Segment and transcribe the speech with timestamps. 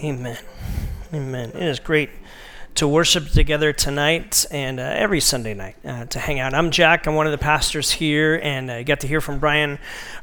[0.00, 0.38] Amen.
[1.12, 1.50] Amen.
[1.50, 2.10] It is great
[2.76, 6.54] to worship together tonight and uh, every Sunday night uh, to hang out.
[6.54, 7.08] I'm Jack.
[7.08, 9.80] I'm one of the pastors here, and I got to hear from Brian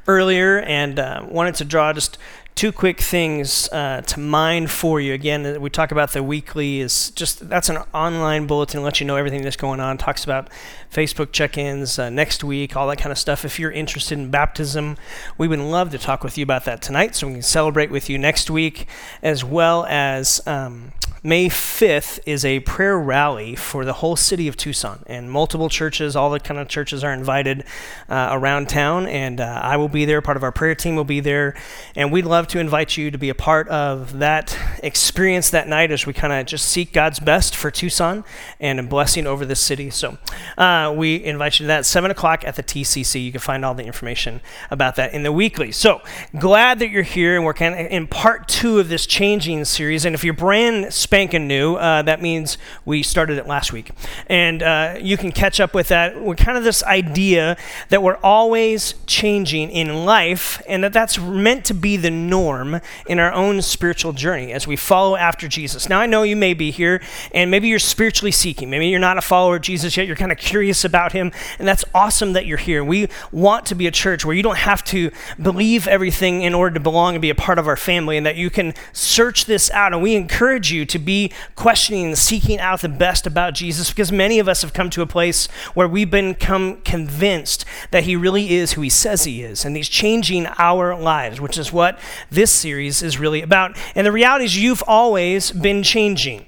[0.07, 2.17] earlier, and uh, wanted to draw just
[2.55, 5.13] two quick things uh, to mind for you.
[5.13, 9.17] Again, we talk about the weekly is just that's an online bulletin, let you know
[9.17, 9.97] everything that's going on.
[9.97, 10.49] Talks about
[10.89, 13.43] Facebook check-ins uh, next week, all that kind of stuff.
[13.43, 14.95] If you're interested in baptism,
[15.37, 18.09] we would love to talk with you about that tonight, so we can celebrate with
[18.09, 18.87] you next week,
[19.21, 20.41] as well as.
[20.47, 20.93] Um,
[21.25, 26.15] May 5th is a prayer rally for the whole city of Tucson, and multiple churches,
[26.15, 27.63] all the kind of churches are invited
[28.07, 30.21] uh, around town, and uh, I will be there.
[30.21, 31.55] Part of our prayer team will be there,
[31.95, 35.89] and we'd love to invite you to be a part of that experience that night
[35.89, 38.23] as we kind of just seek God's best for Tucson
[38.59, 39.89] and a blessing over the city.
[39.89, 40.19] So
[40.59, 43.25] uh, we invite you to that 7 o'clock at the TCC.
[43.25, 45.71] You can find all the information about that in the weekly.
[45.71, 46.01] So
[46.37, 50.05] glad that you're here, and we're kind of in part two of this changing series.
[50.05, 51.75] And if you're brand spanking new.
[51.75, 53.91] Uh, that means we started it last week.
[54.27, 56.21] And uh, you can catch up with that.
[56.21, 57.55] We're kind of this idea
[57.89, 63.19] that we're always changing in life and that that's meant to be the norm in
[63.19, 65.87] our own spiritual journey as we follow after Jesus.
[65.87, 67.01] Now, I know you may be here
[67.33, 68.69] and maybe you're spiritually seeking.
[68.69, 70.07] Maybe you're not a follower of Jesus yet.
[70.07, 71.31] You're kind of curious about him.
[71.59, 72.83] And that's awesome that you're here.
[72.83, 75.11] We want to be a church where you don't have to
[75.41, 78.35] believe everything in order to belong and be a part of our family and that
[78.35, 79.93] you can search this out.
[79.93, 84.11] And we encourage you to be questioning and seeking out the best about Jesus because
[84.11, 88.53] many of us have come to a place where we've become convinced that he really
[88.55, 89.63] is who he says he is.
[89.63, 93.77] And he's changing our lives, which is what this series is really about.
[93.93, 96.45] And the reality is, you've always been changing.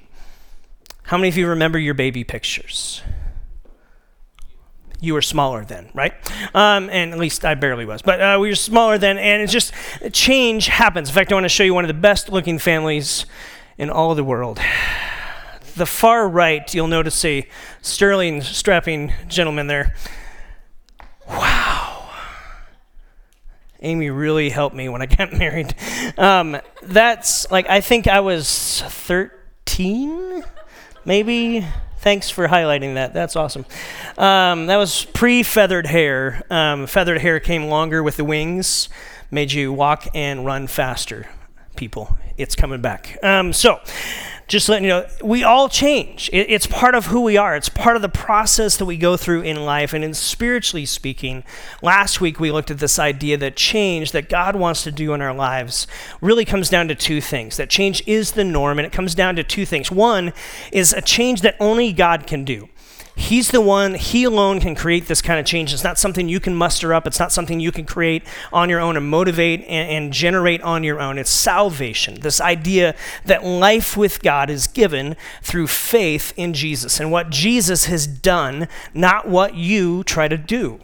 [1.04, 3.02] How many of you remember your baby pictures?
[5.00, 6.12] you were smaller then, right?
[6.54, 9.52] Um, and at least I barely was, but uh, we were smaller then, and it's
[9.52, 9.72] just
[10.12, 11.08] change happens.
[11.08, 13.26] In fact, I want to show you one of the best looking families
[13.78, 14.60] in all the world.
[15.76, 17.48] The far right, you'll notice a
[17.80, 19.94] sterling strapping gentleman there.
[21.28, 22.10] Wow.
[23.80, 25.74] Amy really helped me when I got married.
[26.18, 30.42] Um, that's like, I think I was 13,
[31.04, 31.64] maybe.
[32.00, 33.12] Thanks for highlighting that.
[33.14, 33.66] That's awesome.
[34.16, 36.42] Um, that was pre feathered hair.
[36.50, 38.88] Um, feathered hair came longer with the wings,
[39.30, 41.28] made you walk and run faster
[41.76, 42.16] people.
[42.38, 43.18] It's coming back.
[43.22, 43.80] Um, so,
[44.48, 46.30] just letting you know, we all change.
[46.32, 47.54] It, it's part of who we are.
[47.54, 49.92] It's part of the process that we go through in life.
[49.92, 51.44] And in spiritually speaking,
[51.82, 55.20] last week we looked at this idea that change that God wants to do in
[55.20, 55.86] our lives
[56.22, 57.58] really comes down to two things.
[57.58, 59.90] That change is the norm, and it comes down to two things.
[59.90, 60.32] One
[60.72, 62.70] is a change that only God can do.
[63.18, 65.74] He's the one, He alone can create this kind of change.
[65.74, 68.78] It's not something you can muster up, it's not something you can create on your
[68.78, 71.18] own and motivate and, and generate on your own.
[71.18, 77.10] It's salvation, this idea that life with God is given through faith in Jesus and
[77.10, 80.80] what Jesus has done, not what you try to do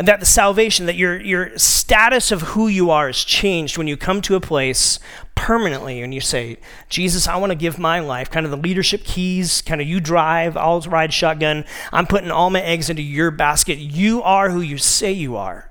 [0.00, 3.86] and that the salvation, that your, your status of who you are is changed when
[3.86, 4.98] you come to a place
[5.34, 6.56] permanently and you say,
[6.88, 10.00] Jesus, I want to give my life, kind of the leadership keys, kind of you
[10.00, 11.66] drive, I'll ride shotgun.
[11.92, 13.76] I'm putting all my eggs into your basket.
[13.76, 15.69] You are who you say you are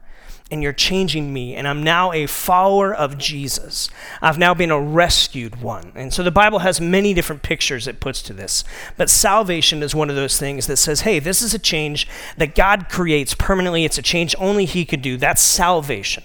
[0.51, 3.89] and you're changing me, and I'm now a follower of Jesus.
[4.21, 5.91] I've now been a rescued one.
[5.95, 8.63] And so the Bible has many different pictures it puts to this.
[8.97, 12.07] But salvation is one of those things that says, hey, this is a change
[12.37, 13.85] that God creates permanently.
[13.85, 15.17] It's a change only He could do.
[15.17, 16.23] That's salvation.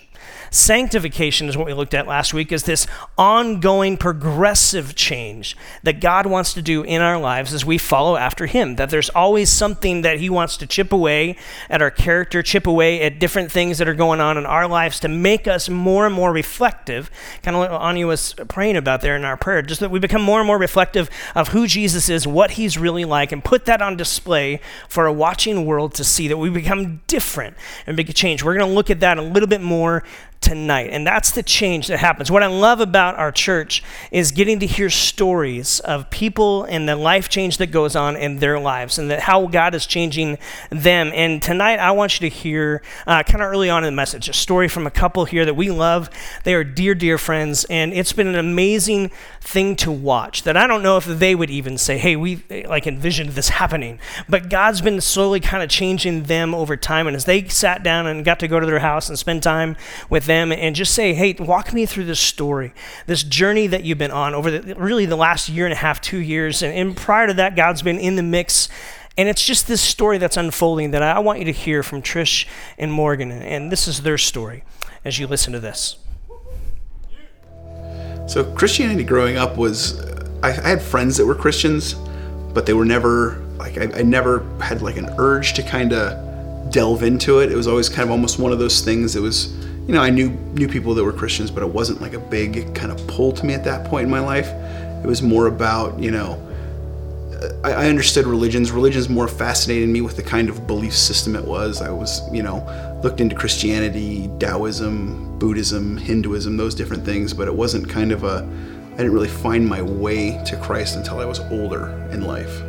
[0.54, 2.86] Sanctification is what we looked at last week, is this
[3.18, 8.46] ongoing progressive change that God wants to do in our lives as we follow after
[8.46, 8.76] Him.
[8.76, 11.36] That there's always something that He wants to chip away
[11.68, 15.00] at our character, chip away at different things that are going on in our lives
[15.00, 17.10] to make us more and more reflective,
[17.42, 20.22] kind of what Anya was praying about there in our prayer, just that we become
[20.22, 23.82] more and more reflective of who Jesus is, what He's really like, and put that
[23.82, 27.56] on display for a watching world to see that we become different
[27.88, 28.44] and make a change.
[28.44, 30.04] We're going to look at that a little bit more
[30.44, 30.90] tonight.
[30.92, 32.30] And that's the change that happens.
[32.30, 33.82] What I love about our church
[34.12, 38.40] is getting to hear stories of people and the life change that goes on in
[38.40, 40.36] their lives and that how God is changing
[40.68, 41.10] them.
[41.14, 44.28] And tonight, I want you to hear, uh, kind of early on in the message,
[44.28, 46.10] a story from a couple here that we love.
[46.44, 49.10] They are dear, dear friends, and it's been an amazing
[49.40, 52.86] thing to watch that I don't know if they would even say, hey, we like
[52.86, 53.98] envisioned this happening.
[54.28, 57.06] But God's been slowly kind of changing them over time.
[57.06, 59.76] And as they sat down and got to go to their house and spend time
[60.10, 62.74] with them, them and just say, hey, walk me through this story,
[63.06, 66.00] this journey that you've been on over the, really the last year and a half,
[66.00, 66.62] two years.
[66.62, 68.68] And, and prior to that, God's been in the mix.
[69.16, 72.46] And it's just this story that's unfolding that I want you to hear from Trish
[72.78, 73.30] and Morgan.
[73.30, 74.64] And this is their story
[75.04, 75.96] as you listen to this.
[78.26, 80.00] So Christianity growing up was,
[80.42, 81.94] I, I had friends that were Christians,
[82.52, 86.70] but they were never like I, I never had like an urge to kind of
[86.70, 87.52] delve into it.
[87.52, 89.16] It was always kind of almost one of those things.
[89.16, 89.54] It was,
[89.86, 92.74] you know, I knew knew people that were Christians, but it wasn't like a big
[92.74, 94.48] kind of pull to me at that point in my life.
[95.04, 96.40] It was more about, you know,
[97.62, 98.70] I, I understood religions.
[98.72, 101.82] Religions more fascinated me with the kind of belief system it was.
[101.82, 107.54] I was, you know, looked into Christianity, Taoism, Buddhism, Hinduism, those different things, but it
[107.54, 108.48] wasn't kind of a,
[108.94, 112.62] I didn't really find my way to Christ until I was older in life.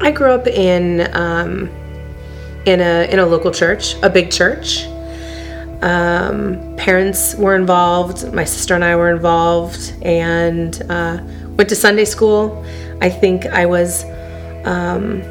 [0.00, 1.68] I grew up in um,
[2.66, 4.86] in a in a local church, a big church.
[5.84, 8.32] Um, parents were involved.
[8.32, 11.18] My sister and I were involved, and uh,
[11.58, 12.64] went to Sunday school.
[13.02, 14.04] I think I was
[14.64, 15.22] um,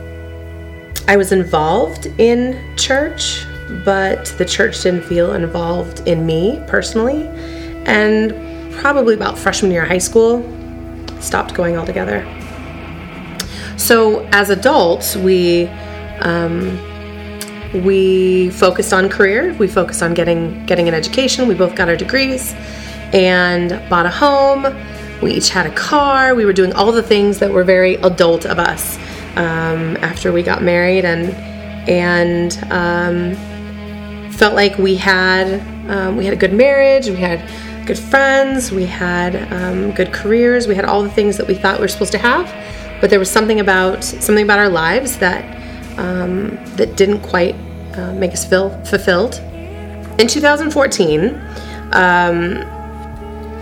[1.07, 3.45] I was involved in church,
[3.83, 7.27] but the church didn't feel involved in me personally.
[7.88, 10.44] And probably about freshman year of high school,
[11.19, 12.23] stopped going altogether.
[13.77, 15.65] So as adults, we
[16.19, 16.77] um,
[17.73, 19.53] we focused on career.
[19.59, 21.47] We focused on getting getting an education.
[21.47, 22.53] We both got our degrees
[23.13, 24.63] and bought a home.
[25.21, 26.35] We each had a car.
[26.35, 28.97] We were doing all the things that were very adult of us
[29.35, 31.29] um, after we got married, and
[31.89, 35.59] and um, felt like we had
[35.89, 37.07] um, we had a good marriage.
[37.07, 37.41] We had
[37.85, 38.71] good friends.
[38.71, 40.67] We had um, good careers.
[40.67, 42.47] We had all the things that we thought we were supposed to have
[43.03, 45.43] but there was something about something about our lives that
[45.98, 47.56] um, that didn't quite
[47.95, 49.36] uh, make us feel fulfilled.
[50.19, 51.30] In 2014,
[51.92, 52.63] um,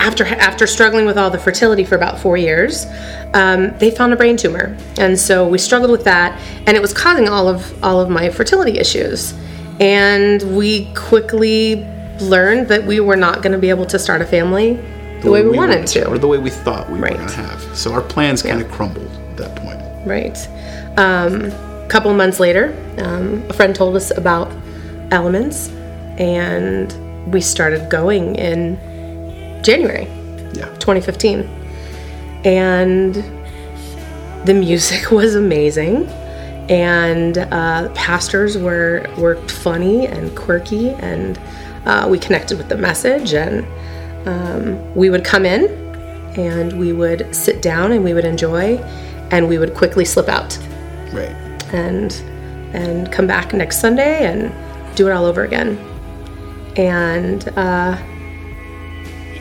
[0.00, 2.86] after after struggling with all the fertility for about four years,
[3.34, 6.92] um, they found a brain tumor, and so we struggled with that, and it was
[6.92, 9.32] causing all of all of my fertility issues,
[9.80, 11.86] and we quickly
[12.20, 15.30] learned that we were not going to be able to start a family the, the
[15.30, 17.12] way, way, we, wanted, wanted to, or the way we thought we right.
[17.12, 17.76] were going to have.
[17.76, 19.80] So our plans kind of crumbled at that point.
[20.06, 20.36] Right.
[20.98, 21.52] Um,
[21.92, 24.50] couple months later, um, a friend told us about
[25.10, 25.68] elements,
[26.16, 26.90] and
[27.30, 28.78] we started going in
[29.62, 30.04] January
[30.54, 30.74] yeah.
[30.78, 31.40] 2015.
[32.44, 33.14] And
[34.46, 36.06] the music was amazing,
[36.70, 41.38] and uh, pastors were, were funny and quirky, and
[41.84, 43.66] uh, we connected with the message, and
[44.26, 45.66] um, we would come in
[46.38, 48.78] and we would sit down and we would enjoy
[49.30, 50.56] and we would quickly slip out.
[51.12, 51.51] Right.
[51.72, 52.12] And
[52.74, 54.52] and come back next Sunday and
[54.96, 55.78] do it all over again.
[56.76, 57.98] And uh,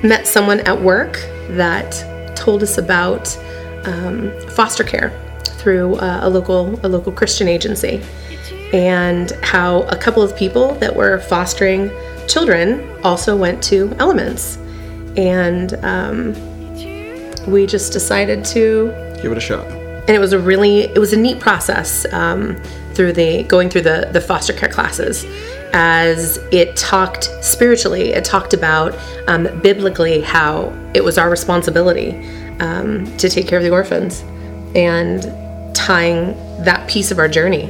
[0.04, 1.14] met someone at work
[1.52, 3.38] that told us about
[3.86, 5.12] um, foster care
[5.44, 8.02] through uh, a local a local Christian agency,
[8.74, 11.92] and how a couple of people that were fostering
[12.28, 14.58] children also went to Elements,
[15.18, 16.34] and um,
[17.52, 18.88] we just decided to
[19.22, 19.81] give it a shot
[20.12, 22.62] and it was a really it was a neat process um,
[22.96, 25.24] through the going through the the foster care classes.
[25.72, 28.94] As it talked spiritually it talked about
[29.30, 32.10] um, biblically how it was our responsibility
[32.60, 34.20] um, to take care of the orphans
[34.76, 35.24] and
[35.74, 36.36] tying
[36.66, 37.70] that piece of our journey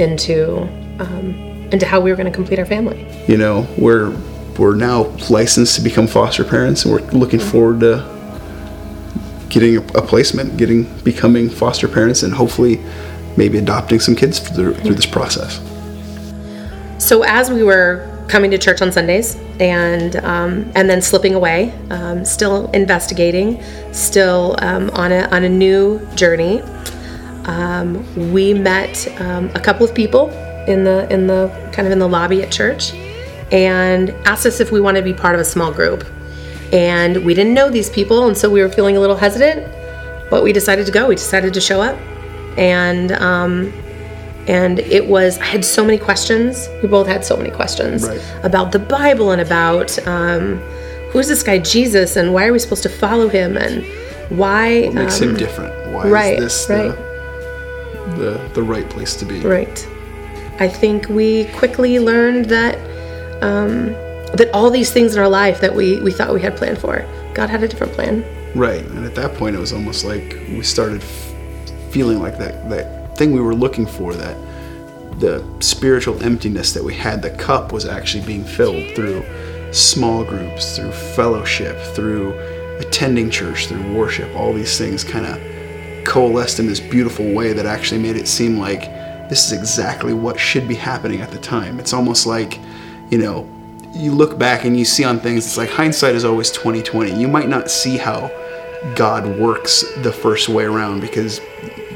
[0.00, 0.60] into
[1.00, 1.34] um,
[1.72, 3.08] into how we were going to complete our family.
[3.26, 4.16] You know we're
[4.56, 8.21] we're now licensed to become foster parents and we're looking forward to
[9.52, 12.80] getting a placement, getting becoming foster parents, and hopefully
[13.36, 15.60] maybe adopting some kids through, through this process.
[16.98, 21.72] So as we were coming to church on Sundays and um, and then slipping away,
[21.90, 26.62] um, still investigating, still um, on a on a new journey.
[27.44, 30.30] Um, we met um, a couple of people
[30.66, 32.94] in the in the kind of in the lobby at church,
[33.52, 36.04] and asked us if we wanted to be part of a small group
[36.72, 39.66] and we didn't know these people and so we were feeling a little hesitant
[40.32, 41.08] but we decided to go.
[41.08, 41.94] We decided to show up.
[42.56, 43.70] And um,
[44.48, 46.68] and it was i had so many questions.
[46.82, 48.20] We both had so many questions right.
[48.42, 50.56] about the bible and about um,
[51.10, 53.84] who's this guy jesus and why are we supposed to follow him and
[54.36, 55.92] why what makes um, him different?
[55.92, 56.96] Why right, is this right.
[58.16, 59.38] the, the the right place to be?
[59.40, 59.88] Right.
[60.58, 62.74] I think we quickly learned that
[63.42, 63.94] um,
[64.34, 67.06] that all these things in our life that we, we thought we had planned for,
[67.34, 68.24] God had a different plan.
[68.54, 68.84] Right.
[68.84, 71.02] And at that point, it was almost like we started
[71.90, 74.36] feeling like that, that thing we were looking for, that
[75.20, 79.22] the spiritual emptiness that we had, the cup was actually being filled through
[79.72, 82.32] small groups, through fellowship, through
[82.78, 84.34] attending church, through worship.
[84.34, 88.58] All these things kind of coalesced in this beautiful way that actually made it seem
[88.58, 88.80] like
[89.28, 91.78] this is exactly what should be happening at the time.
[91.78, 92.58] It's almost like,
[93.10, 93.48] you know,
[93.92, 95.44] you look back and you see on things.
[95.46, 97.18] It's like hindsight is always 2020.
[97.20, 98.30] You might not see how
[98.96, 101.40] God works the first way around because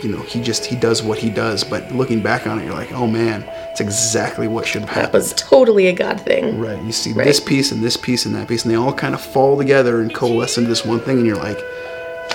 [0.02, 1.64] you know he just he does what he does.
[1.64, 4.94] But looking back on it, you're like, oh man, it's exactly what should have That
[4.96, 5.14] happened.
[5.14, 6.58] was totally a God thing.
[6.58, 6.80] Right.
[6.84, 7.24] You see Right.
[7.26, 10.00] this piece and this piece and that piece, and they all kind of fall together
[10.00, 11.58] and coalesce into this one thing, and you're like,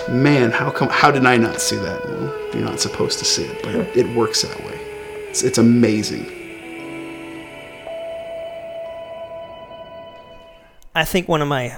[0.10, 0.90] man, how come?
[0.90, 2.04] How did I not see that?
[2.06, 4.80] Well, you're not supposed to see it, but it, it works that way.
[5.30, 6.26] It's, it's amazing.
[10.94, 11.78] I think one of my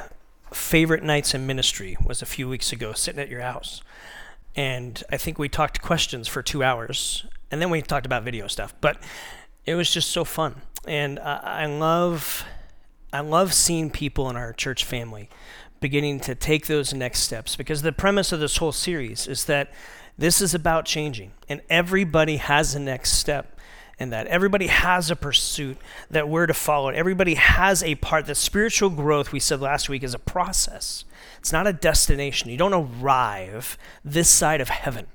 [0.52, 3.82] favorite nights in ministry was a few weeks ago, sitting at your house.
[4.56, 8.48] And I think we talked questions for two hours, and then we talked about video
[8.48, 8.74] stuff.
[8.82, 9.02] But
[9.66, 12.44] it was just so fun, and I, I love,
[13.12, 15.30] I love seeing people in our church family
[15.80, 17.56] beginning to take those next steps.
[17.56, 19.72] Because the premise of this whole series is that
[20.18, 23.53] this is about changing, and everybody has a next step
[24.00, 25.78] and that everybody has a pursuit
[26.10, 26.90] that we're to follow.
[26.90, 28.26] Everybody has a part.
[28.26, 31.06] The spiritual growth we said last week is a process.
[31.40, 32.50] It's not a destination.
[32.50, 35.08] You don't arrive this side of heaven.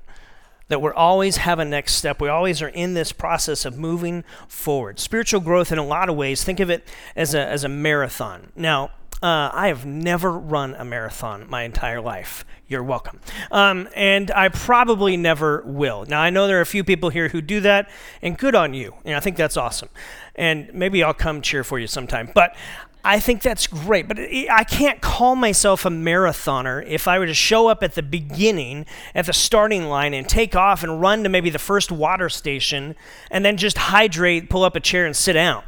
[0.69, 2.21] That we're always have a next step.
[2.21, 4.99] We always are in this process of moving forward.
[4.99, 8.51] Spiritual growth, in a lot of ways, think of it as a as a marathon.
[8.55, 12.45] Now, uh, I have never run a marathon my entire life.
[12.69, 13.19] You're welcome.
[13.49, 16.05] Um, and I probably never will.
[16.07, 17.89] Now, I know there are a few people here who do that,
[18.21, 18.93] and good on you.
[19.03, 19.89] And I think that's awesome.
[20.35, 22.29] And maybe I'll come cheer for you sometime.
[22.35, 22.55] But
[23.03, 24.07] I think that's great.
[24.07, 28.03] But I can't call myself a marathoner if I were to show up at the
[28.03, 28.85] beginning,
[29.15, 32.95] at the starting line, and take off and run to maybe the first water station,
[33.31, 35.63] and then just hydrate, pull up a chair, and sit down.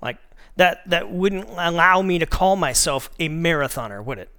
[0.00, 0.16] Like
[0.56, 4.30] that that wouldn't allow me to call myself a marathoner, would it?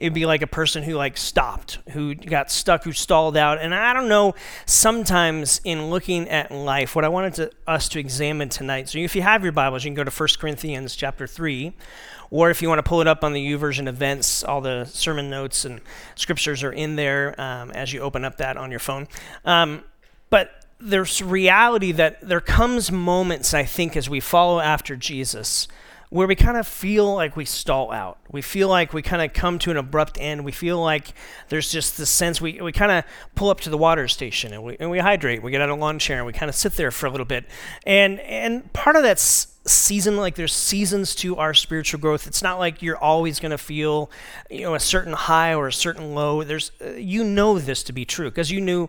[0.00, 3.58] It'd be like a person who like stopped, who got stuck, who stalled out.
[3.60, 8.00] And I don't know, sometimes in looking at life, what I wanted to, us to
[8.00, 8.88] examine tonight.
[8.88, 11.74] So if you have your Bibles, you can go to 1 Corinthians chapter 3.
[12.30, 15.28] Or if you want to pull it up on the YouVersion events, all the sermon
[15.28, 15.80] notes and
[16.14, 19.06] scriptures are in there um, as you open up that on your phone.
[19.44, 19.84] Um,
[20.30, 25.68] but there's reality that there comes moments i think as we follow after jesus
[26.10, 28.18] where we kind of feel like we stall out.
[28.30, 30.44] We feel like we kind of come to an abrupt end.
[30.44, 31.14] We feel like
[31.48, 33.04] there's just the sense we, we kind of
[33.36, 35.40] pull up to the water station and we, and we hydrate.
[35.40, 37.26] We get out of lawn chair and we kind of sit there for a little
[37.26, 37.44] bit.
[37.86, 42.26] And and part of that's season like there's seasons to our spiritual growth.
[42.26, 44.10] It's not like you're always going to feel
[44.50, 46.42] you know a certain high or a certain low.
[46.42, 48.88] There's uh, you know this to be true because you knew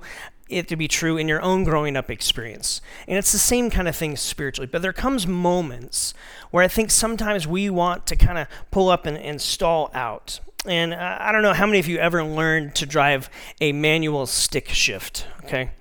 [0.51, 2.81] it to be true in your own growing up experience.
[3.07, 4.67] And it's the same kind of thing spiritually.
[4.71, 6.13] But there comes moments
[6.51, 10.39] where I think sometimes we want to kind of pull up and, and stall out.
[10.65, 13.29] And uh, I don't know how many of you ever learned to drive
[13.59, 15.71] a manual stick shift, okay?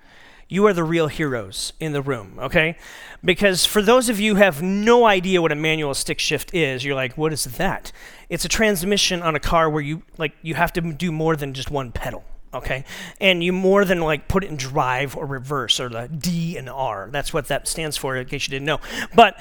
[0.49, 2.77] You are the real heroes in the room, okay?
[3.25, 6.85] Because for those of you who have no idea what a manual stick shift is,
[6.85, 7.93] you're like, what is that?
[8.29, 11.53] It's a transmission on a car where you like you have to do more than
[11.53, 12.85] just one pedal okay?
[13.21, 16.69] And you more than like put it in drive or reverse or the d and
[16.69, 17.09] r.
[17.11, 18.81] That's what that stands for in case you didn't know.
[19.15, 19.39] But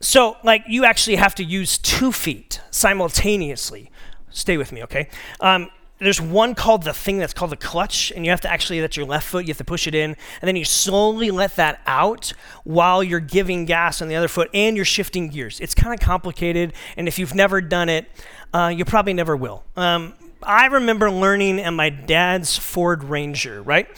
[0.00, 3.90] so like you actually have to use two feet simultaneously.
[4.30, 5.08] Stay with me okay?
[5.40, 8.80] Um, there's one called the thing that's called the clutch and you have to actually
[8.80, 11.54] that's your left foot you have to push it in and then you slowly let
[11.54, 12.32] that out
[12.64, 15.60] while you're giving gas on the other foot and you're shifting gears.
[15.60, 18.06] It's kind of complicated and if you've never done it
[18.52, 19.62] uh, you probably never will.
[19.76, 23.88] Um, I remember learning in my dad's Ford Ranger, right?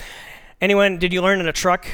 [0.60, 1.86] Anyone, did you learn in a truck?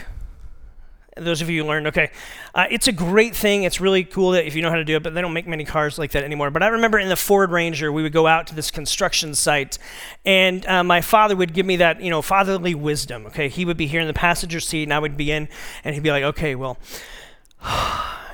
[1.16, 2.10] Those of you who learned, okay.
[2.54, 3.64] Uh, it's a great thing.
[3.64, 5.46] It's really cool that if you know how to do it, but they don't make
[5.46, 6.50] many cars like that anymore.
[6.50, 9.76] But I remember in the Ford Ranger, we would go out to this construction site,
[10.24, 13.48] and uh, my father would give me that, you know, fatherly wisdom, okay?
[13.48, 15.48] He would be here in the passenger seat, and I would be in,
[15.84, 16.78] and he'd be like, okay, well,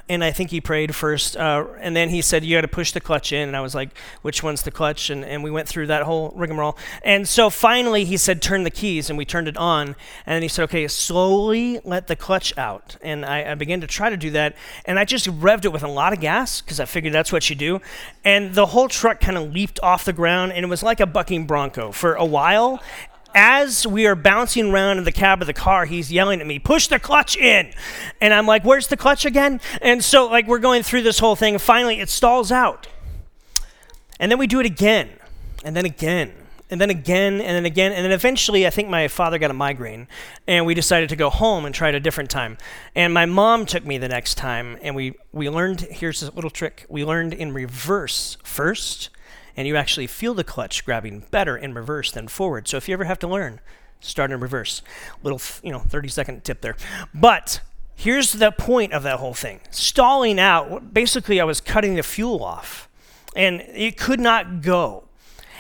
[0.09, 2.93] and I think he prayed first, uh, and then he said, "You got to push
[2.93, 5.69] the clutch in." And I was like, "Which one's the clutch?" And, and we went
[5.69, 6.79] through that whole rigmarole.
[7.03, 9.97] And so finally, he said, "Turn the keys," and we turned it on.
[10.25, 13.87] And then he said, "Okay, slowly let the clutch out." And I, I began to
[13.87, 16.79] try to do that, and I just revved it with a lot of gas because
[16.79, 17.81] I figured that's what you do.
[18.25, 21.07] And the whole truck kind of leaped off the ground, and it was like a
[21.07, 22.81] bucking bronco for a while
[23.37, 26.59] as we are bouncing around in the cab of the car, he's yelling at me,
[26.59, 27.71] push the clutch in.
[28.19, 29.61] And I'm like, where's the clutch again?
[29.83, 32.89] And so, like, we're going through this whole thing, finally it stalls out.
[34.19, 35.11] And then we do it again,
[35.63, 36.33] and then again,
[36.71, 37.93] and then again, and then again.
[37.93, 40.09] And then eventually, I think my father got a migraine,
[40.49, 42.57] and we decided to go home and try it a different time.
[42.95, 46.49] And my mom took me the next time, and we, we learned here's a little
[46.49, 49.11] trick we learned in reverse first
[49.57, 52.69] and you actually feel the clutch grabbing better in reverse than forward.
[52.69, 53.61] So if you ever have to learn,
[54.01, 54.83] start in reverse.
[55.23, 56.77] Little, you know, 30 second tip there.
[57.15, 57.61] But
[57.95, 62.45] here's the point of that whole thing stalling out, basically, I was cutting the fuel
[62.45, 62.89] off,
[63.35, 65.05] and it could not go.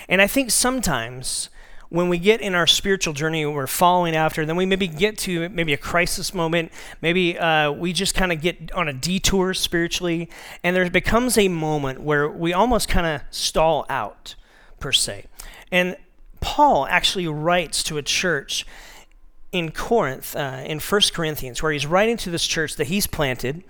[0.09, 1.49] And I think sometimes
[1.97, 5.49] when we get in our spiritual journey, we're following after, then we maybe get to
[5.49, 6.71] maybe a crisis moment.
[7.01, 10.29] Maybe uh, we just kind of get on a detour spiritually,
[10.63, 14.35] and there becomes a moment where we almost kind of stall out,
[14.79, 15.25] per se.
[15.73, 15.97] And
[16.41, 18.67] Paul actually writes to a church
[19.51, 23.65] in Corinth, uh, in 1 Corinthians, where he's writing to this church that he's planted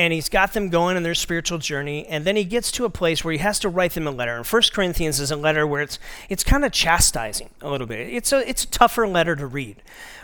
[0.00, 2.90] and he's got them going on their spiritual journey and then he gets to a
[2.90, 4.36] place where he has to write them a letter.
[4.36, 8.08] And First corinthians is a letter where it's it's kind of chastising a little bit.
[8.08, 9.82] It's a it's a tougher letter to read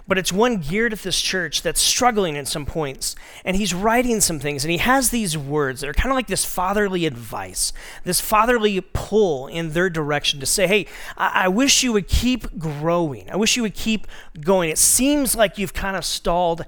[0.09, 4.21] but it's one geared at this church that's struggling in some points and he's writing
[4.21, 7.73] some things and he has these words that are kind of like this fatherly advice
[8.05, 12.59] this fatherly pull in their direction to say hey I, I wish you would keep
[12.59, 13.31] growing.
[13.31, 14.07] I wish you would keep
[14.41, 14.71] going.
[14.71, 16.65] It seems like you've kind of stalled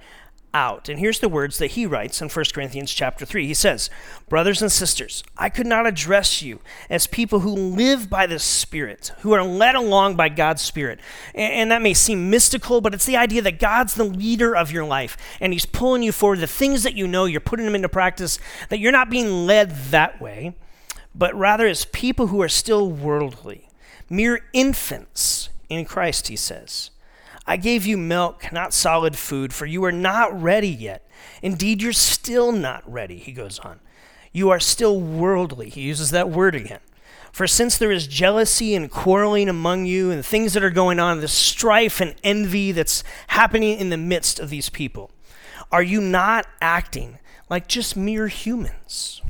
[0.55, 0.89] out.
[0.89, 3.47] And here's the words that he writes in 1 Corinthians chapter 3.
[3.47, 3.91] He says,
[4.29, 9.13] Brothers and sisters, I could not address you as people who live by the Spirit,
[9.21, 11.01] who are led along by God's Spirit.
[11.35, 14.85] And, that may seem mystical, but it's the idea that God's the leader of your
[14.85, 16.41] life and he's pulling you forward.
[16.41, 18.39] The things that you know, you're putting them into practice,
[18.71, 20.55] that you're not being led that way,
[21.15, 23.69] but rather as people who are still worldly,
[24.09, 26.91] mere infants in Christ, he says.
[27.49, 31.09] I gave you milk, not solid food, for you are not ready yet.
[31.41, 33.81] Indeed, you're still not ready, he goes on.
[34.33, 35.71] You are still worldly.
[35.71, 36.81] He uses that word again.
[37.33, 41.21] For since there is jealousy and quarreling among you and things that are going on,
[41.21, 45.11] the strife and envy that's happening in the midst of these people,
[45.73, 49.23] are you not acting like just mere humans?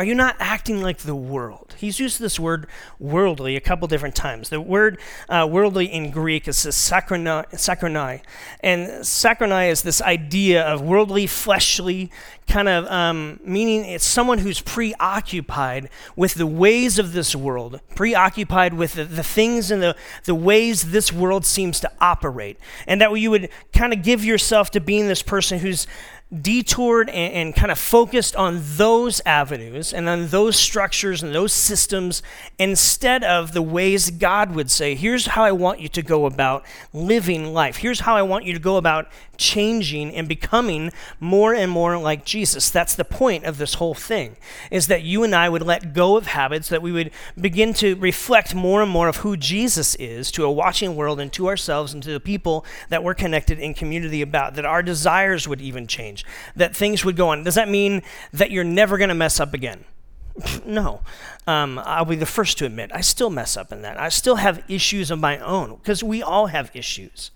[0.00, 1.74] Are you not acting like the world?
[1.76, 2.66] He's used this word
[2.98, 4.48] worldly a couple different times.
[4.48, 8.22] The word uh, worldly in Greek is sakronai.
[8.60, 12.10] And sakronai is this idea of worldly, fleshly,
[12.48, 18.72] kind of um, meaning it's someone who's preoccupied with the ways of this world, preoccupied
[18.72, 22.58] with the, the things and the, the ways this world seems to operate.
[22.86, 25.86] And that you would kind of give yourself to being this person who's
[26.32, 31.52] detoured and, and, kind of focused on those avenues and on those structures and those
[31.52, 32.22] systems
[32.56, 36.64] instead of the ways God would say, here's how I want you to go about
[36.92, 37.78] living life.
[37.78, 42.24] Here's how I want you to go about changing and becoming more and more like
[42.24, 42.70] Jesus.
[42.70, 44.36] That's the point of this whole thing,
[44.70, 47.96] is that you and I would let go of habits, that we would begin to
[47.96, 51.94] reflect more and more of who Jesus is to a watching world and to ourselves
[51.94, 55.86] and to the people that we're connected in community about, that our desires would even
[55.86, 56.19] change,
[56.56, 57.44] that things would go on.
[57.44, 58.02] Does that mean
[58.32, 59.84] that you're never going to mess up again?
[60.64, 61.00] No.
[61.46, 63.98] Um, I'll be the first to admit, I still mess up in that.
[63.98, 67.30] I still have issues of my own because we all have issues.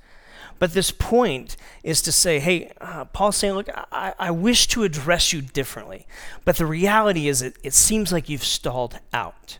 [0.58, 4.84] But this point is to say, hey, uh, Paul's saying, look, I, I wish to
[4.84, 6.06] address you differently.
[6.44, 9.58] But the reality is, it, it seems like you've stalled out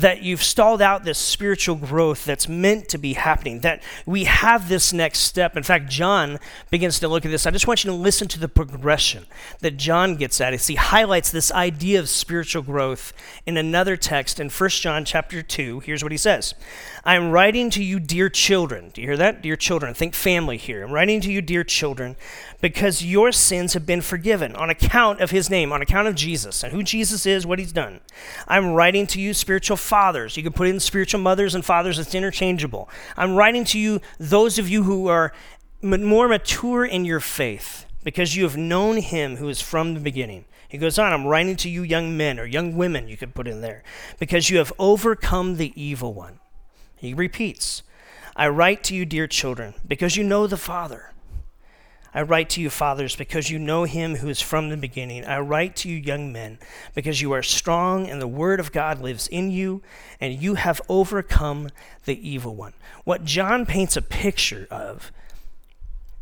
[0.00, 4.68] that you've stalled out this spiritual growth that's meant to be happening, that we have
[4.68, 5.56] this next step.
[5.56, 6.38] In fact, John
[6.70, 7.46] begins to look at this.
[7.46, 9.26] I just want you to listen to the progression
[9.60, 13.12] that John gets at as he highlights this idea of spiritual growth
[13.46, 15.80] in another text in 1 John chapter 2.
[15.80, 16.54] Here's what he says
[17.04, 18.90] I am writing to you, dear children.
[18.92, 19.42] Do you hear that?
[19.42, 19.94] Dear children.
[19.94, 20.84] Think family here.
[20.84, 22.16] I'm writing to you, dear children,
[22.60, 26.62] because your sins have been forgiven on account of his name, on account of Jesus
[26.62, 28.00] and who Jesus is, what he's done.
[28.46, 30.36] I'm writing to you, spiritual fathers.
[30.36, 32.88] You can put in spiritual mothers and fathers, it's interchangeable.
[33.16, 35.32] I'm writing to you, those of you who are
[35.82, 40.44] more mature in your faith, because you have known him who is from the beginning.
[40.68, 43.48] He goes on, I'm writing to you, young men or young women, you could put
[43.48, 43.82] in there,
[44.20, 46.38] because you have overcome the evil one.
[46.94, 47.82] He repeats,
[48.36, 51.12] I write to you, dear children, because you know the Father.
[52.12, 55.24] I write to you, fathers, because you know him who is from the beginning.
[55.24, 56.58] I write to you, young men,
[56.94, 59.82] because you are strong and the word of God lives in you,
[60.20, 61.70] and you have overcome
[62.04, 62.72] the evil one.
[63.04, 65.12] What John paints a picture of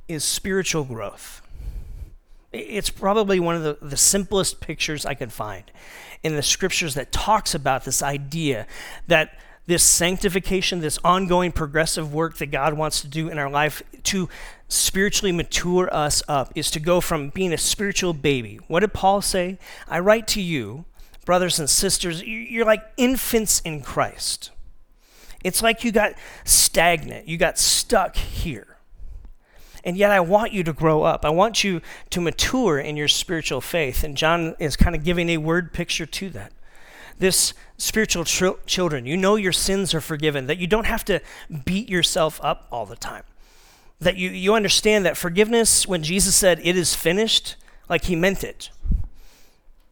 [0.09, 1.42] is spiritual growth.
[2.53, 5.64] It's probably one of the, the simplest pictures I could find
[6.22, 8.66] in the scriptures that talks about this idea
[9.07, 13.83] that this sanctification, this ongoing progressive work that God wants to do in our life
[14.05, 14.31] to
[14.68, 18.61] spiritually mature us up is to go from being a spiritual baby.
[18.68, 19.59] What did Paul say?
[19.88, 20.85] I write to you,
[21.24, 24.50] brothers and sisters, you're like infants in Christ.
[25.42, 28.76] It's like you got stagnant, you got stuck here.
[29.85, 31.24] And yet, I want you to grow up.
[31.24, 34.02] I want you to mature in your spiritual faith.
[34.02, 36.52] And John is kind of giving a word picture to that
[37.18, 41.20] this spiritual tr- children, you know your sins are forgiven, that you don't have to
[41.64, 43.24] beat yourself up all the time.
[44.00, 47.56] That you, you understand that forgiveness, when Jesus said it is finished,
[47.88, 48.70] like he meant it.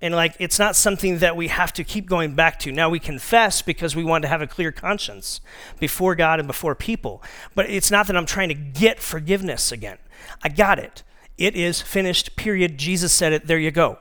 [0.00, 2.72] And like it's not something that we have to keep going back to.
[2.72, 5.40] Now we confess because we want to have a clear conscience
[5.80, 7.22] before God and before people.
[7.54, 9.98] But it's not that I'm trying to get forgiveness again.
[10.42, 11.02] I got it.
[11.38, 12.78] It is finished, period.
[12.78, 13.46] Jesus said it.
[13.46, 13.98] There you go.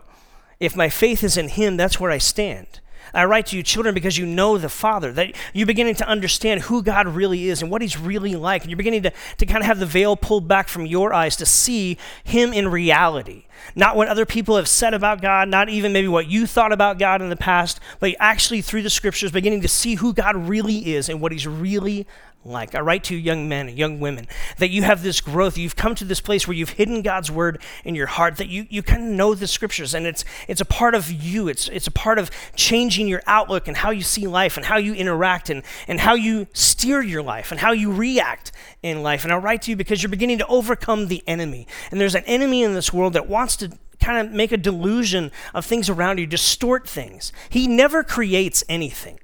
[0.60, 2.80] If my faith is in him, that's where I stand.
[3.16, 6.62] I write to you, children, because you know the Father, that you're beginning to understand
[6.62, 8.62] who God really is and what He's really like.
[8.62, 11.36] And you're beginning to, to kind of have the veil pulled back from your eyes
[11.38, 13.46] to see Him in reality.
[13.76, 17.00] Not what other people have said about God, not even maybe what you thought about
[17.00, 20.94] God in the past, but actually through the scriptures, beginning to see who God really
[20.94, 22.06] is and what He's really
[22.46, 22.76] like.
[22.76, 24.28] I write to young men and young women
[24.58, 25.58] that you have this growth.
[25.58, 28.68] You've come to this place where you've hidden God's word in your heart, that you,
[28.70, 31.48] you kind of know the scriptures and it's it's a part of you.
[31.48, 34.78] It's it's a part of changing your outlook and how you see life and how
[34.78, 38.52] you interact and, and how you steer your life and how you react
[38.84, 39.24] in life.
[39.24, 41.68] And I write to you because you're beginning to overcome the enemy.
[41.92, 45.32] And there's an enemy in this world that wants to kind of make a delusion
[45.54, 47.32] of things around you, distort things.
[47.50, 49.20] He never creates anything.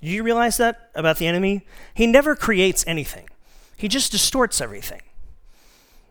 [0.00, 1.66] Do you realize that about the enemy?
[1.92, 3.28] He never creates anything,
[3.76, 5.02] he just distorts everything.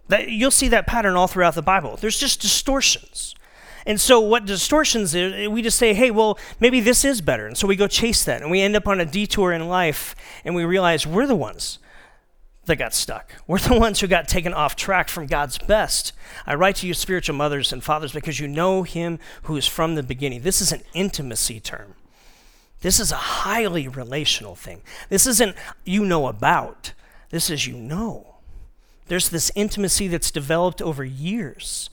[0.09, 1.97] That, you'll see that pattern all throughout the Bible.
[1.97, 3.35] There's just distortions.
[3.85, 7.47] And so, what distortions is, we just say, hey, well, maybe this is better.
[7.47, 8.41] And so we go chase that.
[8.41, 11.79] And we end up on a detour in life and we realize we're the ones
[12.65, 13.31] that got stuck.
[13.47, 16.11] We're the ones who got taken off track from God's best.
[16.45, 19.95] I write to you, spiritual mothers and fathers, because you know Him who is from
[19.95, 20.41] the beginning.
[20.41, 21.95] This is an intimacy term.
[22.81, 24.81] This is a highly relational thing.
[25.09, 26.93] This isn't you know about,
[27.29, 28.35] this is you know.
[29.07, 31.89] There's this intimacy that's developed over years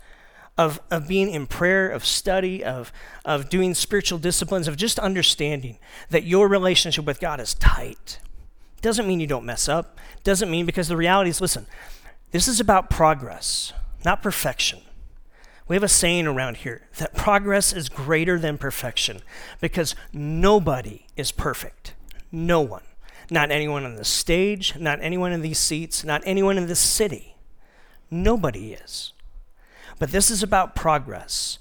[0.57, 2.93] of, of being in prayer, of study, of,
[3.25, 5.79] of doing spiritual disciplines, of just understanding
[6.11, 8.19] that your relationship with God is tight.
[8.83, 9.99] Doesn't mean you don't mess up.
[10.23, 11.67] Doesn't mean because the reality is listen,
[12.33, 13.73] this is about progress,
[14.05, 14.81] not perfection.
[15.67, 19.23] We have a saying around here that progress is greater than perfection
[19.61, 21.95] because nobody is perfect.
[22.31, 22.83] No one.
[23.31, 27.37] Not anyone on the stage, not anyone in these seats, not anyone in this city.
[28.11, 29.13] Nobody is.
[29.99, 31.59] But this is about progress.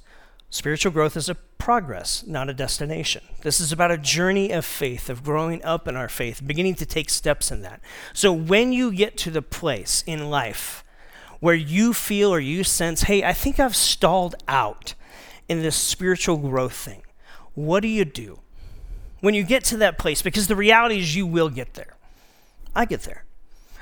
[0.50, 3.24] Spiritual growth is a progress, not a destination.
[3.42, 6.86] This is about a journey of faith, of growing up in our faith, beginning to
[6.86, 7.80] take steps in that.
[8.12, 10.84] So when you get to the place in life
[11.44, 14.94] where you feel or you sense, hey, I think I've stalled out
[15.50, 17.02] in this spiritual growth thing,
[17.54, 18.40] what do you do?
[19.20, 21.98] When you get to that place, because the reality is you will get there.
[22.74, 23.26] I get there.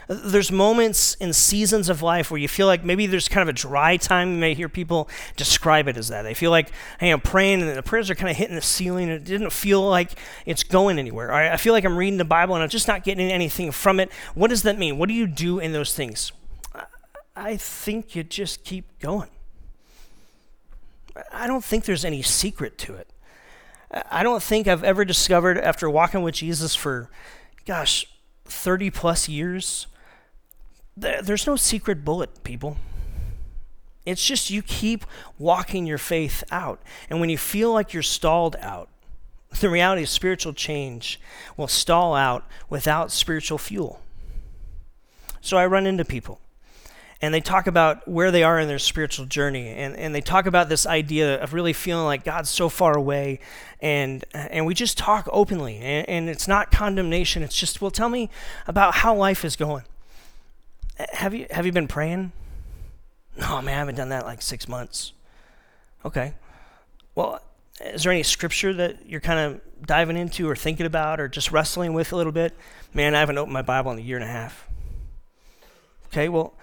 [0.08, 3.56] There's moments in seasons of life where you feel like maybe there's kind of a
[3.56, 4.32] dry time.
[4.32, 6.24] You may hear people describe it as that.
[6.24, 9.04] They feel like, hey, I'm praying and the prayers are kind of hitting the ceiling.
[9.04, 11.32] And it didn't feel like it's going anywhere.
[11.32, 14.12] I feel like I'm reading the Bible and I'm just not getting anything from it.
[14.34, 14.97] What does that mean?
[14.97, 16.32] What do you do in those things?
[17.36, 19.30] I think you just keep going.
[21.32, 23.08] I don't think there's any secret to it.
[24.10, 27.10] I don't think I've ever discovered after walking with Jesus for,
[27.65, 28.06] gosh,
[28.46, 29.88] 30 plus years,
[30.96, 32.78] there's no secret bullet, people.
[34.06, 35.06] It's just you keep
[35.38, 36.82] walking your faith out.
[37.10, 38.89] And when you feel like you're stalled out,
[39.60, 41.20] the reality of spiritual change
[41.58, 44.02] will stall out without spiritual fuel.
[45.41, 46.40] So I run into people
[47.21, 50.45] and they talk about where they are in their spiritual journey and, and they talk
[50.45, 53.39] about this idea of really feeling like god's so far away
[53.81, 58.10] and and we just talk openly and, and it's not condemnation it's just well tell
[58.10, 58.29] me
[58.67, 59.84] about how life is going.
[61.13, 62.31] Have you have you been praying?
[63.39, 65.13] No man i haven't done that like six months.
[66.05, 66.34] Okay.
[67.15, 67.41] Well
[67.79, 71.51] is there any scripture that you're kind of diving into or thinking about or just
[71.51, 72.55] wrestling with a little bit?
[72.93, 74.67] Man i haven't opened my bible in a year and a half.
[76.07, 76.53] Okay well